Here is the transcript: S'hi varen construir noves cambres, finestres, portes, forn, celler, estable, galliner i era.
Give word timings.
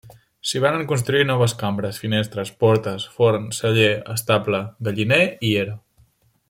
S'hi 0.51 0.61
varen 0.61 0.85
construir 0.91 1.27
noves 1.31 1.53
cambres, 1.59 1.99
finestres, 2.05 2.53
portes, 2.65 3.07
forn, 3.19 3.47
celler, 3.61 3.93
estable, 4.17 4.67
galliner 4.89 5.25
i 5.51 5.57
era. 5.67 5.81